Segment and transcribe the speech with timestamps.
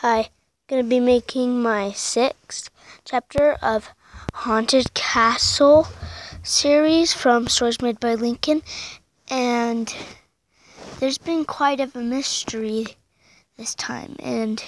[0.00, 0.26] Hi, I'm
[0.68, 2.68] going to be making my sixth
[3.06, 3.94] chapter of
[4.34, 5.88] Haunted Castle
[6.42, 8.60] series from Stories Made by Lincoln.
[9.30, 9.96] And
[11.00, 12.88] there's been quite of a mystery
[13.56, 14.16] this time.
[14.18, 14.62] And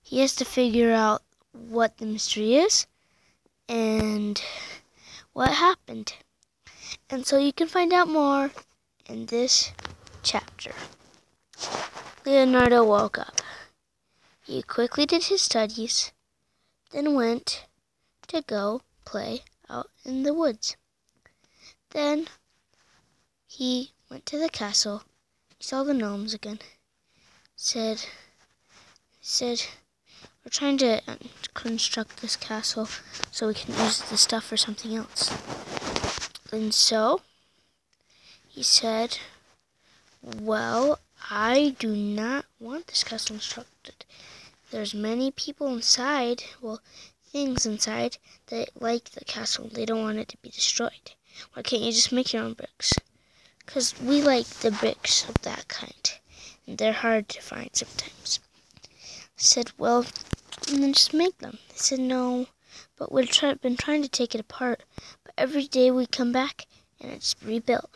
[0.00, 2.86] he has to figure out what the mystery is
[3.68, 4.40] and
[5.32, 6.14] what happened.
[7.10, 8.52] And so you can find out more
[9.06, 9.72] in this
[10.22, 10.70] chapter.
[12.24, 13.40] Leonardo woke up.
[14.46, 16.12] He quickly did his studies,
[16.92, 17.66] then went
[18.28, 20.76] to go play out in the woods.
[21.90, 22.28] Then
[23.48, 25.02] he went to the castle.
[25.58, 26.60] He saw the gnomes again.
[27.56, 28.06] Said,
[29.20, 29.64] said,
[30.44, 31.16] we're trying to uh,
[31.54, 32.88] construct this castle
[33.32, 35.28] so we can use the stuff for something else.
[36.52, 37.22] And so
[38.48, 39.18] he said,
[40.22, 44.04] well, I do not want this castle constructed.
[44.70, 46.80] There's many people inside, well,
[47.24, 49.68] things inside that like the castle.
[49.72, 51.12] They don't want it to be destroyed.
[51.52, 52.94] Why can't you just make your own bricks?
[53.64, 56.12] Because we like the bricks of that kind.
[56.66, 58.40] And they're hard to find sometimes.
[58.84, 58.88] I
[59.36, 60.06] said, well,
[60.68, 61.58] and then just make them.
[61.68, 62.46] They said, no,
[62.96, 64.82] but we've try- been trying to take it apart.
[65.24, 66.66] But every day we come back
[67.00, 67.90] and it's rebuilt.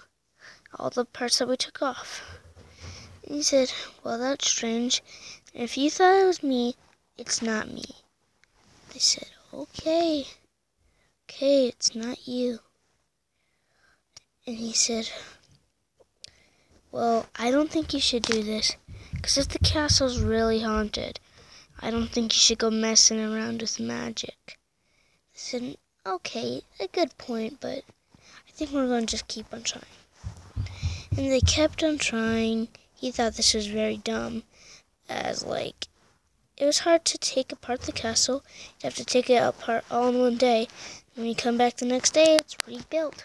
[0.78, 2.39] All the parts that we took off.
[3.30, 5.04] He said, well, that's strange.
[5.54, 6.74] If you thought it was me,
[7.16, 7.84] it's not me.
[8.92, 10.26] They said, okay,
[11.24, 12.58] okay, it's not you.
[14.48, 15.08] And he said,
[16.90, 18.74] well, I don't think you should do this.
[19.12, 21.20] Because if the castle's really haunted,
[21.78, 24.58] I don't think you should go messing around with magic.
[24.58, 27.84] I said, okay, a good point, but
[28.18, 29.84] I think we're going to just keep on trying.
[31.16, 32.66] And they kept on trying.
[33.00, 34.42] He thought this was very dumb
[35.08, 35.88] as like
[36.58, 38.44] it was hard to take apart the castle.
[38.82, 40.68] You have to take it apart all in one day.
[41.14, 43.24] And when you come back the next day, it's rebuilt.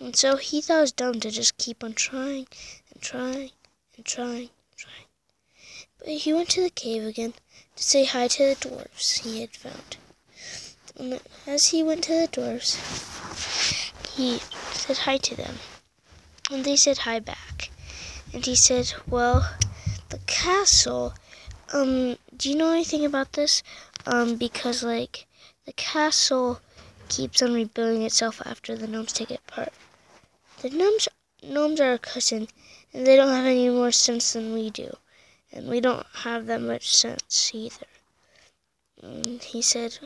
[0.00, 2.48] And so he thought it was dumb to just keep on trying
[2.92, 3.52] and trying
[3.96, 5.06] and trying and trying.
[6.00, 7.34] But he went to the cave again
[7.76, 9.98] to say hi to the dwarfs he had found.
[10.96, 12.74] And as he went to the dwarfs,
[14.16, 14.40] he
[14.72, 15.60] said hi to them.
[16.50, 17.70] And they said hi back.
[18.34, 19.48] And he said, Well,
[20.08, 21.14] the castle.
[21.72, 23.62] Um, do you know anything about this?
[24.06, 25.26] Um, because like
[25.66, 26.60] the castle
[27.08, 29.72] keeps on rebuilding itself after the gnomes take it apart.
[30.62, 31.08] The gnomes
[31.44, 32.48] gnomes are a cousin,
[32.92, 34.96] and they don't have any more sense than we do,
[35.52, 37.86] and we don't have that much sense either.
[39.00, 39.98] And he said,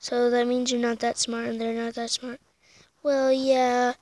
[0.00, 2.40] "So that means you're not that smart, and they're not that smart."
[3.04, 3.94] Well, yeah.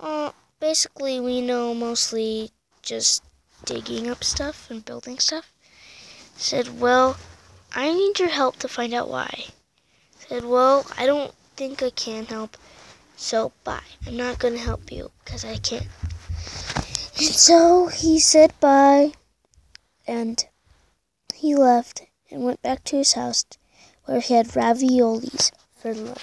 [0.00, 2.52] Uh, basically, we know mostly
[2.88, 3.22] just
[3.66, 5.52] digging up stuff and building stuff.
[6.36, 7.18] Said, Well,
[7.74, 9.44] I need your help to find out why.
[10.26, 12.56] Said, Well, I don't think I can help,
[13.16, 13.90] so bye.
[14.06, 15.86] I'm not going to help you because I can't.
[17.18, 19.12] And so he said bye
[20.06, 20.46] and
[21.34, 23.44] he left and went back to his house
[24.04, 26.22] where he had raviolis for lunch.